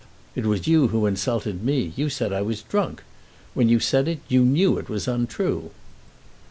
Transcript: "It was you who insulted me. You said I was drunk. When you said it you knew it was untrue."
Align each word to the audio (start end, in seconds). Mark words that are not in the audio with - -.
"It 0.33 0.47
was 0.47 0.67
you 0.67 0.87
who 0.87 1.05
insulted 1.05 1.63
me. 1.63 1.93
You 1.95 2.09
said 2.09 2.33
I 2.33 2.41
was 2.41 2.63
drunk. 2.63 3.03
When 3.53 3.69
you 3.69 3.79
said 3.79 4.07
it 4.07 4.19
you 4.27 4.43
knew 4.43 4.79
it 4.79 4.89
was 4.89 5.07
untrue." 5.07 5.69